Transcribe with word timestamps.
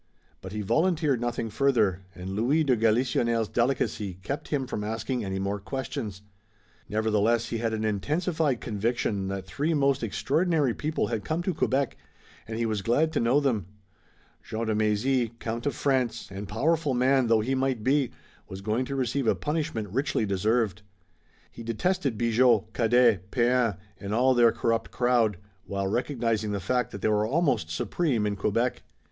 But 0.41 0.51
he 0.51 0.61
volunteered 0.61 1.21
nothing 1.21 1.51
further 1.51 2.01
and 2.15 2.31
Louis 2.31 2.63
de 2.63 2.75
Galisonnière's 2.75 3.47
delicacy 3.47 4.15
kept 4.23 4.47
him 4.47 4.65
from 4.65 4.83
asking 4.83 5.23
any 5.23 5.37
more 5.37 5.59
questions. 5.59 6.23
Nevertheless 6.89 7.49
he 7.49 7.59
had 7.59 7.71
an 7.71 7.83
intensified 7.85 8.61
conviction 8.61 9.27
that 9.27 9.45
three 9.45 9.75
most 9.75 10.01
extraordinary 10.01 10.73
people 10.73 11.09
had 11.09 11.23
come 11.23 11.43
to 11.43 11.53
Quebec, 11.53 11.95
and 12.47 12.57
he 12.57 12.65
was 12.65 12.81
glad 12.81 13.13
to 13.13 13.19
know 13.19 13.39
them. 13.39 13.67
Jean 14.41 14.65
de 14.65 14.73
Mézy, 14.73 15.37
count 15.37 15.67
of 15.67 15.75
France, 15.75 16.29
and 16.31 16.49
powerful 16.49 16.95
man 16.95 17.27
though 17.27 17.41
he 17.41 17.53
might 17.53 17.83
be, 17.83 18.09
was 18.49 18.61
going 18.61 18.85
to 18.85 18.95
receive 18.95 19.27
a 19.27 19.35
punishment 19.35 19.87
richly 19.89 20.25
deserved. 20.25 20.81
He 21.51 21.61
detested 21.61 22.17
Bigot, 22.17 22.73
Cadet, 22.73 23.29
Pean 23.29 23.75
and 23.99 24.15
all 24.15 24.33
their 24.33 24.51
corrupt 24.51 24.89
crowd, 24.89 25.37
while 25.67 25.85
recognizing 25.85 26.53
the 26.53 26.59
fact 26.59 26.89
that 26.89 27.03
they 27.03 27.07
were 27.09 27.27
almost 27.27 27.69
supreme 27.69 28.25
in 28.25 28.35
Quebec. 28.35 28.81